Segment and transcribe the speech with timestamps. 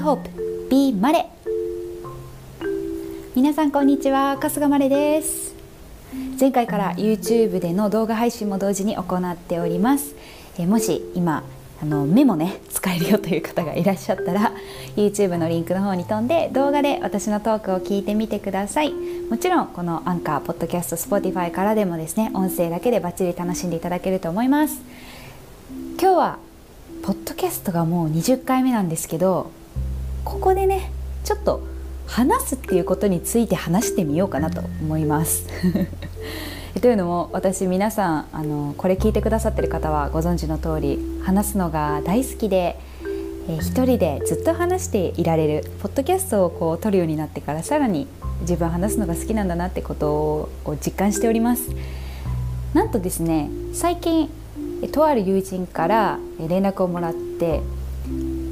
[0.00, 0.30] Hope
[0.70, 1.26] Be マレ
[3.34, 5.54] 皆さんこんにちは春日まれです。
[6.40, 10.14] 前回から YouTube での動画配信も同時に行っております。
[10.58, 11.44] えもし今
[11.82, 14.52] あの目もね使えるよという方がいらっしゃったら
[14.96, 18.94] YouTube のリンクの方に飛んで動画で私のトークを聞いてみてください。
[19.28, 24.80] もちろんこのアンカー、ポッドキャスト、Spotify からでもですね音声だけでバッチリ楽しんでいただけると思います。
[26.00, 26.38] 今日は
[27.02, 29.50] ポッドキャストがもう20回目なんですけど
[30.24, 30.90] ここでね
[31.24, 31.62] ちょっと
[32.06, 35.46] 話すっていうことについて話してみようかなと思います。
[36.80, 42.78] というのも私皆さんあのこれ聞いてくださってる方はご存知の通り話すのが大好きで、
[43.48, 48.06] えー、一人でずっと話していられるポッドキャストをこう撮るようになってからさらに
[48.42, 50.48] 自分話すのが好きなんだなってことを
[50.84, 51.70] 実感しております。
[52.74, 54.30] なんとですね最近
[54.92, 57.60] とある友人から連絡をもらって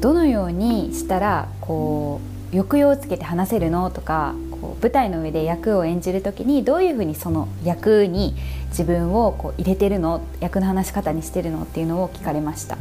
[0.01, 2.21] どのようにしたらこ
[2.53, 8.35] う抑揚をつけて話せるのとかこう舞台の上で役を演じる時にどういうふうにその役に
[8.71, 12.79] 自分をこう入れてるの役の話し方にしてるのっていうのを聞かれました。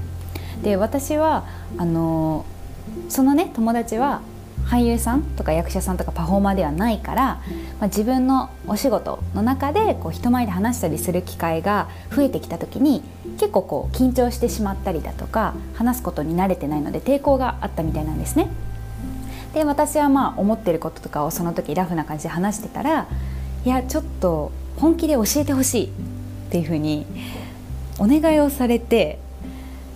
[0.64, 1.46] で私は
[1.78, 2.46] あの
[3.09, 4.22] そのね友達は
[4.66, 7.42] 俳優さんとか役者さんとかパフォーマーではないから、
[7.80, 13.03] まあ、自分のお仕事の中でこう人前で話したりする機会が増えてきた時に
[13.39, 18.50] 結構こう緊張してしまったりだとか話すことに慣れてないので抵抗があったみたいなんですね。
[19.53, 23.08] で私はまあ思ってることとかをその時ラフな感じで話してたら
[23.66, 25.89] いやちょっと本気で教えてほしいっ
[26.50, 27.06] ていうふうに
[28.00, 29.19] お願いをされて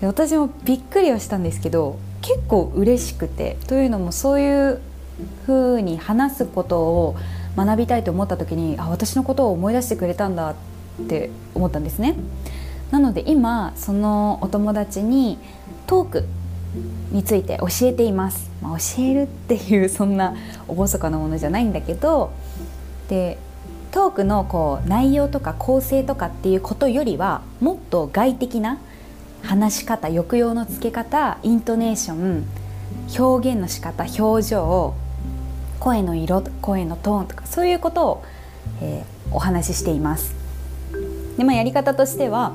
[0.01, 4.81] 私もびっくりはしたんですけど結構嬉しくてというのもそういう
[5.45, 7.15] ふうに話すことを
[7.55, 10.55] 学びたいと思った時にあ私のことを思い出してくれたんだっ
[11.07, 12.15] て思ったんですね。
[12.91, 15.37] なので今そのお友達に
[15.87, 16.25] トーク
[17.11, 20.35] について教えています、まあ、教えるっていうそんな
[20.67, 22.31] 厳かなものじゃないんだけど
[23.09, 23.37] で
[23.91, 28.77] トークのこう内容とか構成とかっていうことよりはもっと外的な
[29.43, 32.45] 話し方抑揚のつけ方イントネーション
[33.17, 34.93] 表現の仕方表情
[35.81, 38.23] 声の色声のトーンとかそういうことを、
[38.81, 40.33] えー、お話ししています。
[41.37, 42.53] でまあ、やり方としては、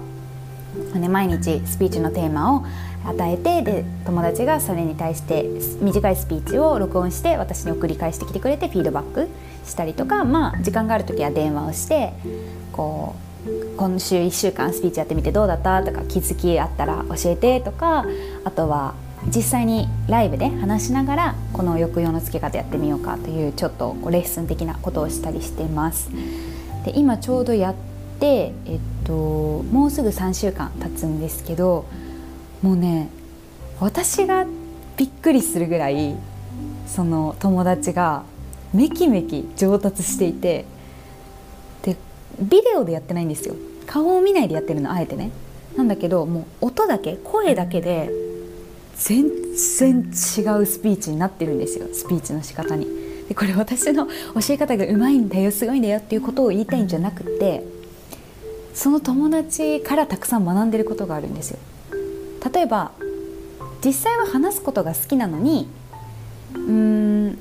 [0.95, 2.65] ね、毎日スピーチのテーマを
[3.05, 5.45] 与えてで友達がそれに対して
[5.81, 9.29] 短いスピーチを録音して私に送り返してきてくれてフィードバック
[9.65, 12.13] したりとか、まあ、時間がある時は電話をして
[12.73, 13.15] こ
[13.47, 15.83] う今週1週間スピーチやってみてどうだった？
[15.83, 17.61] とか気づきあったら教えて？
[17.61, 18.05] とか
[18.45, 18.95] あとは
[19.35, 26.11] 実際にライブで話しながらこの抑揚のつけ方やってみようかというちょっとこうレッスン的なことをしたりしてます。
[26.85, 27.75] で今ちょうどやっ
[28.21, 31.85] て、えっと、もうすぐ3週間経つんですけど
[32.63, 33.09] もうね
[33.81, 34.47] 私が
[34.97, 36.15] びっくりするぐらい
[36.87, 38.23] その友達が
[38.73, 40.65] めきめき上達していて
[41.83, 41.97] で
[42.41, 43.57] ビデオでやってないんですよ
[43.87, 45.31] 顔を見ないでやってるのあえてね
[45.77, 48.11] なんだけどもう音だけ声だけで
[48.99, 49.29] 全
[49.69, 52.87] 然違うスピーチになってるんですよスピーチの仕方に。
[53.29, 54.13] でこれ私の教
[54.51, 57.65] え方がうまいんだよすごいんだよっていうことを言いたいんじゃなくて
[58.73, 61.59] その友達からたくさん学んでることがあるんですよ。
[62.53, 62.93] 例えば
[63.85, 65.69] 実際は話すことが好きなのに
[66.55, 67.39] うーん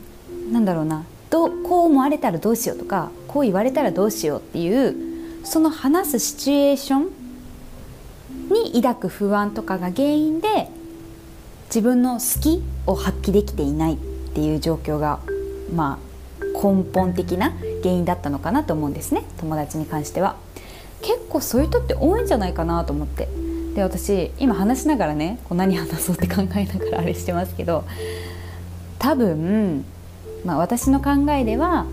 [0.52, 4.96] なんだろうなどこう思われたらどうしようとかこう言われたらどうしようっていう
[5.44, 7.10] その話すシチュエーション
[8.52, 10.70] に抱く不安とかが原因で
[11.68, 13.98] 自分の好きを発揮できていないっ
[14.34, 15.20] ていう状況が
[15.74, 19.24] まあ根本的な原因だったのかなと思うんですね。
[19.38, 20.36] 友達に関しては。
[21.02, 23.28] 結構そういう人って多いんじゃないかなと思って。
[23.76, 27.84] で私今話しながらねこう何話そうって考えながらあれしてますけど
[29.00, 29.84] 多分
[30.46, 31.88] まあ、私の考えでは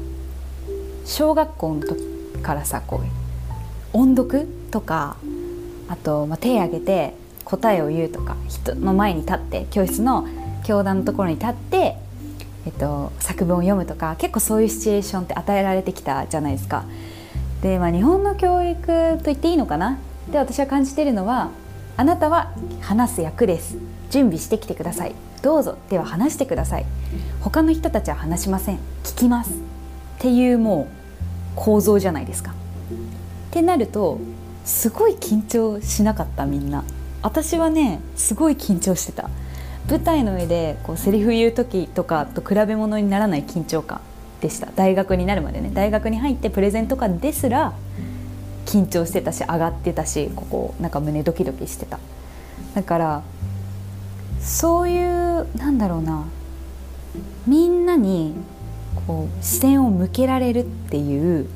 [1.06, 2.02] 小学校の時
[2.42, 5.16] からさこう音読とか
[5.88, 7.14] あと、まあ、手挙げて
[7.52, 10.26] 答えを言うとか人の前に立って教室の
[10.64, 11.96] 教壇のところに立って、
[12.64, 16.86] えっと、作文を読むとか結構そういうシチュエーションって与えられてきたじゃないですか。
[17.60, 18.86] で、まあ、日本の教育
[19.18, 19.98] と言っていいのかな？
[20.30, 21.50] で私は感じてるのは
[21.98, 23.76] あなたは話す役です。
[24.10, 25.14] 準備してきてください。
[25.42, 25.76] どうぞ。
[25.90, 26.86] では話してください。
[27.40, 28.78] 他の人たちは話しません。
[29.04, 29.50] 聞きます。
[29.50, 29.54] っ
[30.18, 32.52] ていうもう構造じゃないですか。
[32.52, 32.54] っ
[33.50, 34.18] てなると
[34.64, 36.84] すごい緊張しなかったみんな。
[37.22, 39.30] 私はねすごい緊張してた。
[39.88, 44.00] 舞台の上でこうセリフ言う時とかと比べ物にならない緊張感
[44.40, 44.68] でした。
[44.74, 45.70] 大学になるまでね。
[45.72, 47.72] 大学に入ってプレゼントかですら
[48.66, 51.98] 緊張してたし上がってたしここなんか胸ドキドキしてた。
[52.74, 53.22] だから
[54.40, 56.24] そういうなんだろうな。
[57.46, 58.34] みんなに
[59.06, 61.48] こう視線を向けられるっていう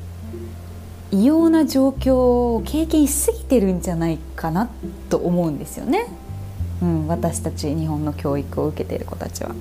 [1.11, 4.69] 異様な状況を経験しすぎてるんじゃないかな
[5.09, 6.07] と思うんですよね、
[6.81, 9.55] うん、私たち日本の教育を受けている子たちは。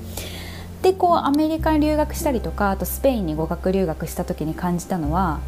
[0.83, 5.41] でこうアメリカに留学したりとかあとスペインに語学留学した時に感じたのは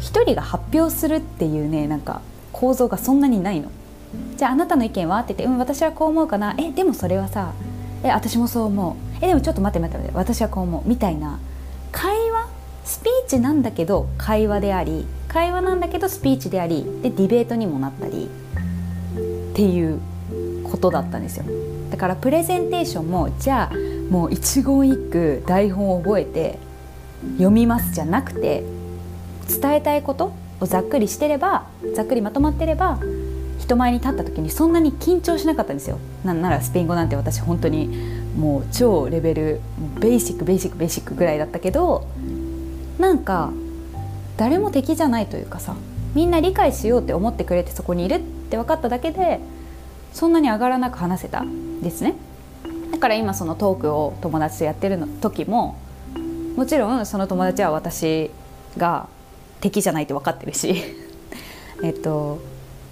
[0.00, 2.20] 一人が発表するっていうねなんか
[2.52, 3.70] 構造がそんなにないの。
[4.36, 5.20] じゃああなたの意見は？
[5.20, 6.54] って言って「うん私はこう思うかな。
[6.58, 7.52] えでもそれはさ
[8.02, 8.94] え私もそう思う。
[9.22, 11.38] えでもちょっと待って待って待って私はこう思う」みたいな。
[11.92, 18.30] 会ーチなんだけど会話であり会話なんだけどスピーチでありでディベートにもなったり
[19.50, 20.00] っていう
[20.62, 21.44] ことだったんですよ。
[21.90, 23.76] だからプレゼンテーションもじゃあ
[24.10, 26.58] もう一言一句台本を覚えて
[27.32, 28.62] 読みますじゃなくて
[29.48, 32.98] 伝えたいことをざっくりしてればざっくりまとまってれば
[33.58, 35.98] 人前に立った時にそんなに緊張しなかったんですよ。
[36.24, 37.88] なんならスペイン語なんて私本当に
[38.36, 39.60] もう超レベル
[39.98, 42.06] ベーシックベーシックベーシックぐらいだったけど
[42.98, 43.52] なんか
[44.36, 45.74] 誰も敵じゃないというかさ
[46.14, 49.40] みんな理解しようって思ってくれてそこにいるって分かっただけで
[50.12, 52.14] そんなに上がらなく話せたんですね。
[52.90, 55.76] だから今そのトークを友達とやってるの時も
[56.56, 58.30] もちろんその友達は私
[58.78, 59.08] が
[59.60, 60.82] 敵じゃないって分かってるし
[61.84, 62.38] えっと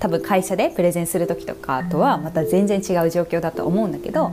[0.00, 4.32] 多分会社でプレゼンする時とかとはまた全然違う状況だと思うんだけど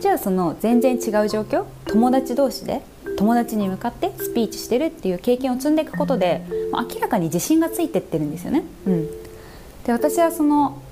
[0.00, 2.80] じゃあその全然違う状況友達同士で
[3.16, 8.62] 友達に向かってスピーチしてるっていう経験を積んでいくことで明らかに自信がついてってるんですよね。
[8.86, 9.06] うん、
[9.84, 10.82] で私はその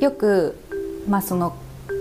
[0.00, 0.58] よく、
[1.08, 1.54] まあ、その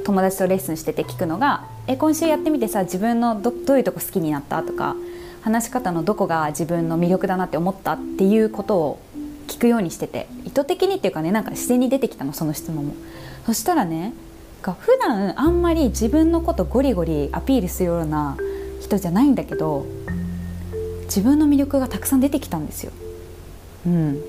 [0.04, 4.96] 友達とレッスンしてて聞くのが「え今週やってみてさ自分のどどういうとこ好きになった?」とか
[5.42, 9.00] 話し方のどこが自分の魅力だなって思ったっていうことを
[9.48, 12.94] 聞くようにしてて意図的にっていうかねなんか自然に出てきたのその質問も。
[13.46, 14.14] そしたらね
[14.62, 18.38] 普段あんまり自分のことゴリゴリアピールするような
[18.92, 19.86] 人じゃないんだけど
[21.06, 22.92] 自分の魅力がたくさん出てきたんですよ。
[23.86, 24.22] うん、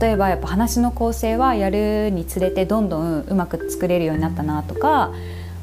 [0.00, 5.12] 例えばやっぱ話の構成はやるにつれてどんどんうまく作れるようになったなとか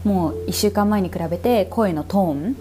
[0.04, 2.56] もう1週間前に比べて声のトーン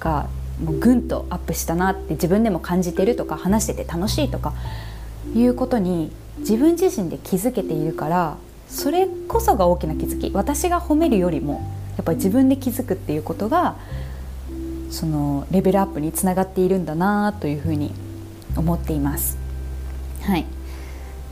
[0.00, 0.28] が
[0.62, 4.54] もうぐんとアップしたなって自分でも感じてるとか話してて楽しいとか
[5.34, 8.36] いうことに自分自身で気づけているから
[8.68, 11.60] それこそが大きな気づき私が褒めるよりも
[11.96, 13.76] やっぱり自分で気づくっていうことが
[14.92, 17.92] そのレベルアップにつながっているんだなというふうに
[18.56, 19.38] 思っています。
[20.20, 20.44] はい。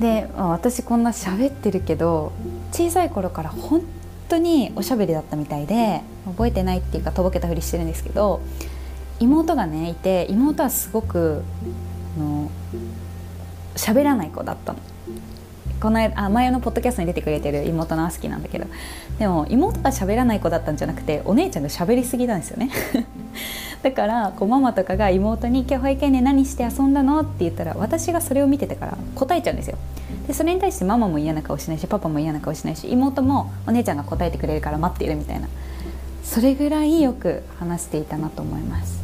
[0.00, 2.32] で私こんな喋ってるけど
[2.72, 3.82] 小さい頃から本
[4.30, 8.40] 当におしゃべりだったみたいで覚えてないっていうかとぼけたふりしてるんですけど
[9.18, 11.42] 妹がねいて妹はすごく
[12.16, 12.50] あの
[13.74, 14.78] 喋らない子だったの。
[15.82, 18.66] この間あ前のポッドキャストに出てくれてる妹のアスキーなんだけど
[19.18, 22.70] でも妹が喋らない子だったんじゃなくてお姉ちゃんが喋りすぎなんですよね。
[23.82, 29.78] だからこうママとかが妹に「今日保育園で何して遊んだの?」って言ったら私がそれを見ててから答えちゃうんですよ。
[30.26, 35.48] でそれに対してママも嫌な顔しないしパパも嫌な顔しないし妹もお姉ちゃんが答えてくれるから待っているみたいな。
[36.22, 39.00] それぐらいよく話していたなと思います、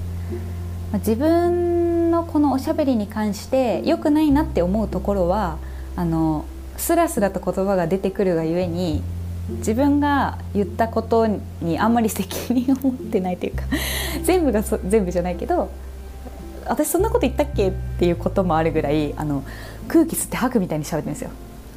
[0.93, 5.59] まあ、自分のこのおしゃべりに関して良くないなって思うところは
[5.97, 6.45] あの
[6.77, 9.03] スラスラと言葉が出てくるがゆえに
[9.49, 11.27] 自分が言ったこと
[11.61, 13.63] にあんまり責任を持ってないというか
[14.25, 15.71] 全部が全部じゃないけど
[16.67, 19.45] 私そんなこと言ったっけっていうこともあるぐらいあの
[19.87, 21.31] 空気吸って吐くみたいに喋ってるんですよ。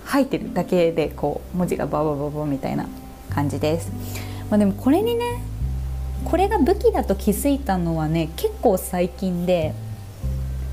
[0.05, 2.87] 吐いてるだけでこう文字がババババみたいな
[3.29, 3.91] 感じです、
[4.49, 5.43] まあ、でもこれにね
[6.25, 9.75] これが武器だと気づいたのはね結構最近で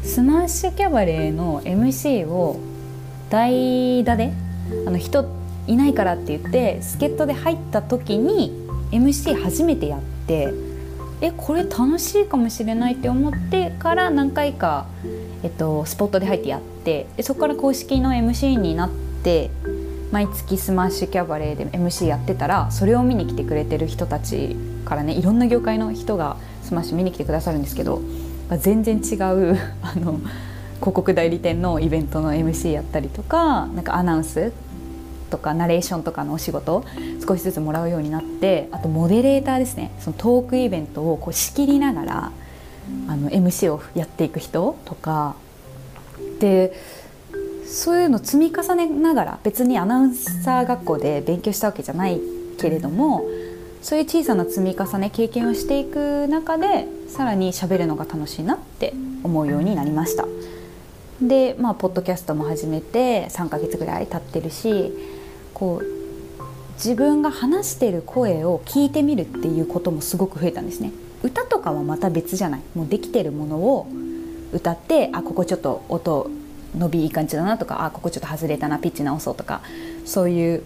[0.02, 2.58] スマッシュキャバレーの MC を
[3.28, 4.32] 代打で
[4.86, 5.28] あの人
[5.66, 8.52] いないからって言って助っ人で入った時に
[8.92, 10.52] MC 初めてやって
[11.20, 14.86] えこれ楽しいかもしれないって思ってから何回か、
[15.42, 18.90] えっと、スポットで入ってやってでそこから公式の MC になっ
[19.22, 19.50] て
[20.12, 28.02] 毎月スマッシュキャバレーで MC やってたらそれを見に来てくれてる人たちからねいろんな業界の人がスマッシュ見に来てくださるんですけど
[28.58, 30.20] 全然違う あの
[30.76, 34.52] 広告代理店のイベントの MC やったりとかなんかアナウンス
[35.30, 36.84] とかナレーションとかのお仕事
[37.26, 42.32] 少しずつもらうようになってあとモデレーターですねそのトークイベントをこう仕切りながら
[43.08, 45.36] あの MC をやっていく人とか
[46.40, 46.72] で
[47.66, 52.20] そういうの積み重ねながら別にアナウンサー学校で勉強したわけじゃない
[52.58, 53.24] けれども
[53.82, 60.26] そういう小さな積み重ね経験をしていく中でさらに喋るのが楽しいなって思うようになりました。
[61.20, 64.92] でまあポッドキャストも始めて3ヶ月ぐらい経ってるし
[65.56, 66.42] こう
[66.74, 70.92] 自分が話してる声を聞いてみるっていうこともすごく増えたんですね。
[71.22, 72.60] 歌とかはまた別じゃない。
[72.74, 73.86] もうできてるものを
[74.52, 76.30] 歌ってあここちょっと音
[76.76, 79.62] 伸びいい感じだなとかあここちょっと外れたなピッチ直そうとか
[80.04, 80.62] そういう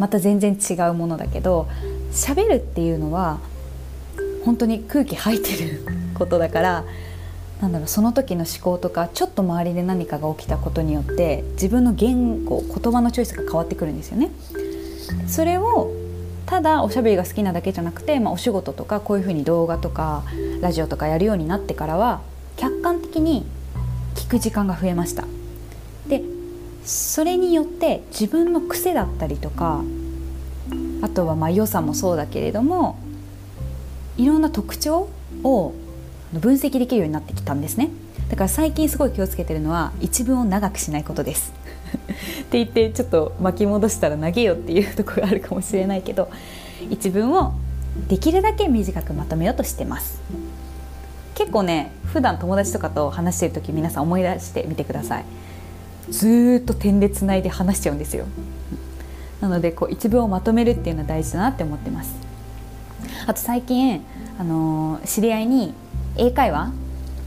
[0.00, 1.68] また全然違うものだけど
[2.10, 3.38] 喋るっていうのは
[4.44, 6.84] 本当に空気吐いてることだから
[7.60, 14.30] なんだろうその時の思考とかちょっと周りで何かが起きたことによって自分の言語言葉のチョイスが変わってくるんですよね。
[15.26, 15.90] それを
[16.46, 20.22] ただおしゃべりが好きなだけじゃなくて、まあ、お仕事とかこういうふうに動画とか
[20.60, 22.20] ラジオとかやるようになってからは
[22.56, 23.44] 客観的に
[24.14, 25.24] 聞く時間が増えました
[26.08, 26.22] で
[26.84, 29.82] それによって自分の癖だったりとか
[31.02, 32.98] あとはまあ良さもそうだけれども
[34.16, 35.08] いろんな特徴
[35.42, 35.74] を
[36.32, 37.90] 分析できるようになってきたんですね。
[38.28, 41.52] だから最近すごい気をつけてるのは一文を長くしないことです。
[42.42, 46.28] って言ってちょっと巻き戻したら投げよっていうところがあるかもしれないけど
[46.90, 47.52] 一文を
[48.08, 50.20] できるだけ短くまとめようとしてます。
[51.34, 55.24] 結構ね普段友達とかと話してる時皆さん思い出してみてください。
[56.10, 58.24] ずっと点でつないで話しちゃうんですよ。
[59.40, 62.14] なのでこう一文をまとめるっていうのは大事だなって思ってます。
[63.26, 64.02] あと最近、
[64.38, 65.74] あのー、知り合いに
[66.18, 66.72] 英会話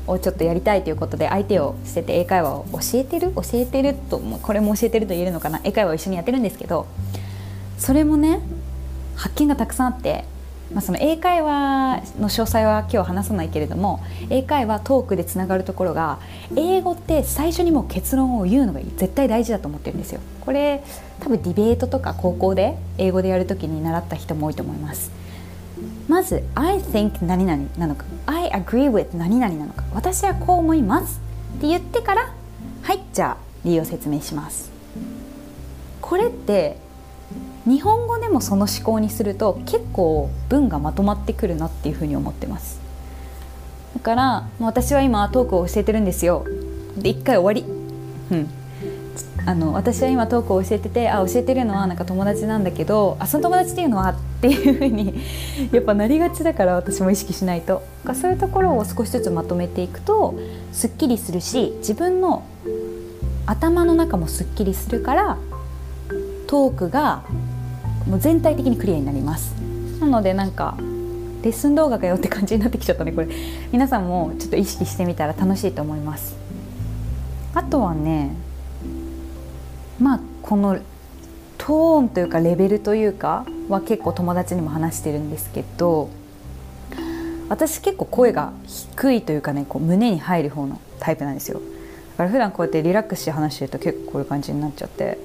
[0.07, 3.31] をちょっとやりたいということで相手を捨てて英会話を教えてる？
[3.33, 5.61] 教えてるとこれも教えてると言えるのかな？
[5.63, 6.87] 英会話を一緒にやってるんですけど
[7.77, 8.41] それもね
[9.15, 10.25] 発見がたくさんあって、
[10.73, 16.19] まあ、その英会話の詳細は今日話さないけれども英会話トークでつながるところが
[16.55, 20.21] 英語って最初にもう結論を言うのが絶対大事だと思ってるんですよ。
[20.41, 20.83] これ
[21.19, 25.11] 多分ディベートとか高校で英語でやる時に習った人も多いと思います。
[26.07, 31.21] まず「I think 何々」なのか「I agree with 何々」なのか「私はこう思います」
[31.57, 32.33] って言ってから
[32.81, 34.71] 「はいじゃあ理由を説明します」
[36.01, 36.77] これって
[37.65, 42.79] 日本語でもその思考にすると結構文がまとまってくるなっていうふうに思ってます。
[43.93, 46.45] だから私は今トークを教えてるんですよ。
[46.97, 47.71] で一回終わり。
[48.31, 48.49] うん。
[49.49, 55.15] あの私は今トークを教えててあ教えてるのはなんか友達なんだけどあその友達っていうのはっていうふうに
[55.73, 57.81] やっぱなりがちだから私も意識しないと。
[58.13, 60.35] そういうところを少しずつまとめていくと
[60.71, 62.43] すっきりするし自分の
[63.47, 65.37] 頭の中もすっきりするから
[66.45, 67.23] トークが
[68.07, 69.55] もう全体的にクリアになります。
[69.99, 70.77] なのでなんか
[71.41, 73.27] レッスン動画かよって感じになってきちゃったねこれ。
[73.71, 76.35] 皆さんもちょっと意識してみたら楽しいと思います。
[77.55, 78.35] あとはね
[79.99, 80.77] まあこの
[81.57, 86.09] トーンというかレベルというかは結構友達にも話してるんですけど
[87.49, 91.59] 私結構声が低いというかねこう胸に入る方のタイプなんですよ。
[92.11, 95.17] だから普段こうやってリラックスして話してると結構こういう感じになっちゃって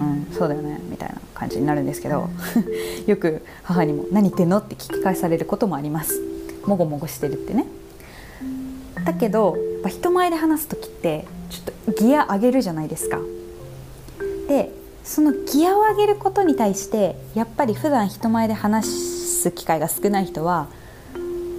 [0.00, 2.28] うんそうだよねみたいな感じになるんですけど
[3.06, 6.20] よく母にも「何言ってんの?」って聞き返されることもあります。
[6.66, 7.66] もごもごしてるってね。
[9.04, 13.18] だけどやっぱ人前で話す時ってちょっとギア上げるじゃないですか。
[14.50, 14.68] で
[15.04, 20.66] そのギアを上げることに対してやっぱり普段人前で話す機会が少ない人は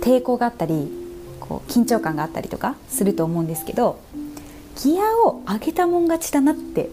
[0.01, 0.91] 抵抗があったり
[1.39, 4.01] こう緊張感があったりとかすると思うんですけど
[4.83, 6.89] ギアを上げたもん勝ちだなって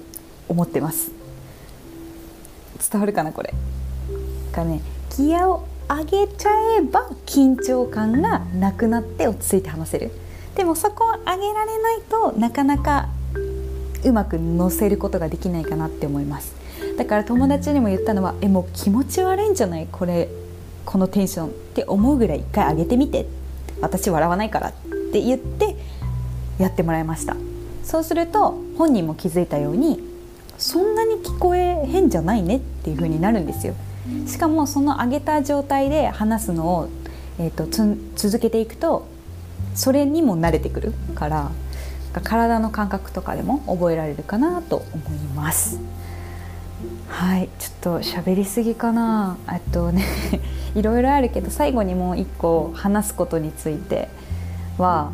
[0.48, 1.10] 思ってます。
[2.90, 3.52] 伝わるかなこれ。
[4.52, 4.80] がね
[5.16, 10.12] ギアを上げちゃえば緊張感がなくなって落ち着いて話せる。
[10.54, 13.08] でもそこを上げられないとなかなか
[14.08, 16.54] うまく乗せることができないかなって思います。
[16.96, 19.86] だから友達にも言ったのは「えもう気持ち悪いんじゃない？
[19.90, 20.28] これ
[20.84, 23.26] このテンション」って思うぐらい一回上げてみて。
[23.80, 24.72] 私笑わないからっ
[25.12, 25.76] て言って
[26.58, 27.36] やってもらいました。
[27.84, 30.02] そうすると本人も気づいたように
[30.58, 33.74] そんなに聞こえ変じゃないねっていう風になるんですよ。
[34.26, 36.88] しかもその上げた状態で話すのを、
[37.38, 37.68] えーと
[38.16, 39.06] 続けていくと
[39.76, 41.52] それにも慣れてくるから
[42.22, 45.78] 体の感覚とかでも覚えられるかなと思います。
[47.08, 47.48] はい。
[47.58, 49.36] ちょっと喋りすぎかな。
[49.52, 50.04] えっとね
[50.74, 54.08] いろいろあるけど最後にもう一個話すことについて
[54.76, 55.10] は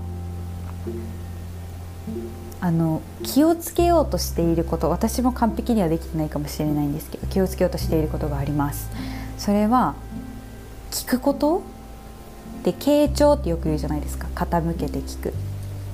[2.61, 8.91] あの気をつけようとしていること私も完璧にはできてないかもしれないんですけど気をつけようとしていることがあります。
[9.39, 9.95] それは
[10.91, 11.63] 聞くこと？
[12.65, 14.27] で傾聴ってよく言うじゃないですか。
[14.35, 15.35] 傾けて聞く。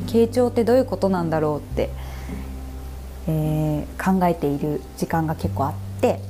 [0.07, 1.91] 傾聴ってどういうことなんだろうって、
[3.29, 6.21] えー、考えている時間が結構あって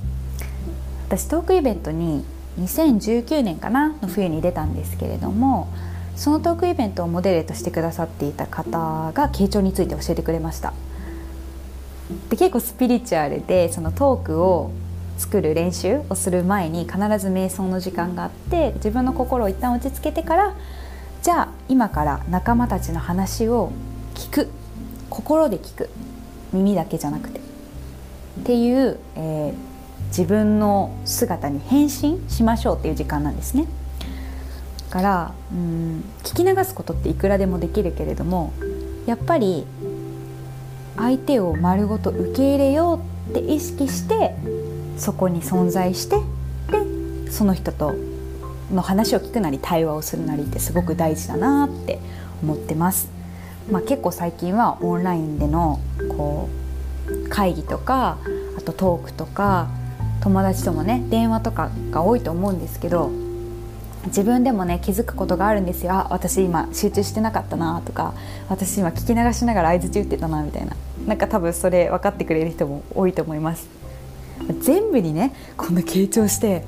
[1.08, 2.24] 私トークイベントに
[2.60, 5.68] 2019年かなの冬に出たんですけれども
[6.16, 10.74] そのトークイベントをモデレートしてくださっていた方が傾聴について教えてくれました。
[12.28, 14.72] で結構スピリチュアルでそのトークを
[15.16, 20.54] 作る練習をする前に必ず瞑想の時間があって自分の心を一旦落ち着けてから
[21.22, 23.70] じゃあ今から仲間たちの話を
[24.14, 24.48] 聞く。
[25.08, 25.88] 心で聞く。
[26.52, 27.38] 耳だけじゃなくて。
[27.38, 27.42] っ
[28.44, 33.66] ていう、えー、自分の姿に変身しましょうっていう時間なんですね。
[34.90, 38.52] からうん聞き流すことっていくらでもできるけれども
[39.06, 39.64] やっぱり
[40.96, 44.34] 相手を丸ごと受け入れようって意識して
[44.96, 46.16] そこに存在して
[46.72, 47.94] でその人と
[48.72, 51.98] の話を聞くなり対話をするなりってすごく大事だなって
[52.42, 53.08] 思ってます。
[53.70, 55.80] まあ、結構最近はオンラインでの
[56.16, 56.48] こ
[57.08, 58.18] う会議とか
[58.58, 59.68] あとトークとか
[60.22, 63.10] 友達ともね電話とかが多いと思うんですけど
[64.06, 65.92] 自分でもね気づくことがあるんですよ。
[65.92, 68.14] あ私今集中してなかったなとか
[68.48, 70.74] 私今聞き流しながら相づち打ってたなみたいな。
[71.06, 73.68] なんか多分それ分かってくれる人も多いと思います。
[74.60, 76.64] 全部にねこんな傾聴して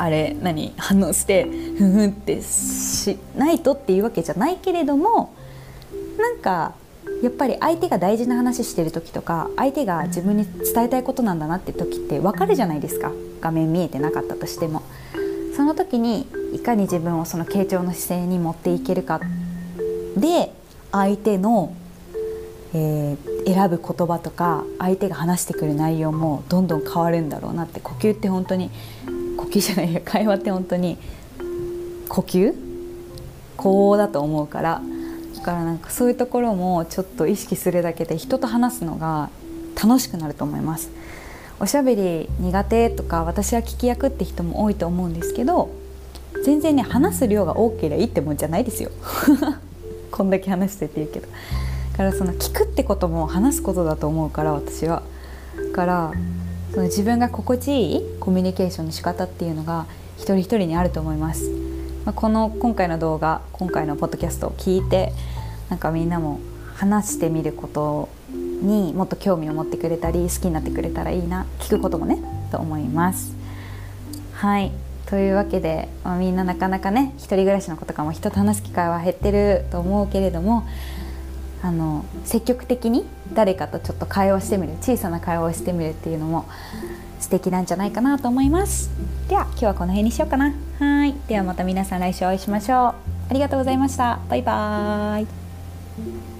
[0.00, 5.34] あれ何反応してふんふんってしないとっていうわけじゃないけれども
[6.16, 6.72] なんか
[7.22, 13.12] やっぱり相手が大事な話してる時とか相手が自分に伝えたいことなんだなって時って分かるじゃないですか。
[13.42, 14.82] 画面見えてなかったとしても。
[15.54, 19.20] その時にいかに自分をその傾聴の姿勢に持っていけるか。
[20.16, 20.50] で
[20.92, 21.74] 相手の、
[22.72, 28.70] えー、選ぶ言葉とか相手が話してくる内容もどんどん変わるんだろうなって呼吸って本当に
[29.50, 30.98] 吸じゃないや会話って本当に。
[32.08, 32.54] 呼吸？
[33.56, 34.82] こうだと思うから。
[35.36, 39.30] だからなんかそういうところもちょっと意識するだけで人と話すのが
[39.82, 40.90] 楽しくなると思います。
[41.60, 45.70] おしゃべり苦手とか私は聞き役って人も多いと思うんですけど
[46.42, 48.90] 全然ね話す量が多ければいいってもんじゃないですよ。
[50.10, 51.28] こんだけ話してって言うけど。
[51.92, 55.02] だからその聞くってことも話すことだと思うから私は。
[55.70, 56.12] だから
[56.70, 61.50] その自分が心地いいコミュニケーションの仕方っていうのが一人一人にあると思います、
[62.04, 65.12] まあ、この今回の動画今回のポッドキャストを聞いて
[65.68, 66.40] なんかみんなも
[66.76, 73.34] 話してみることにもっと興味を持ってくれたり好きになってくれたらいいな聞くこともねと思います。
[74.34, 74.72] はい
[75.06, 80.64] というわけで、まあ、みんななかなかね一人暮らしの子とかも人と話す機会は減ってると思うけれども
[81.62, 86.46] あの積極的に誰かとちょっと会話してみる小さな会話をしてみるっていうのも
[87.20, 88.90] 素敵なんじゃないかなと思います。
[89.28, 90.54] では今日はこの辺にしようかな。
[90.78, 91.14] はい。
[91.28, 92.78] ではまた皆さん来週お会いしましょう。
[92.78, 92.94] あ
[93.32, 94.20] りがとうございました。
[94.28, 96.39] バイバーイ。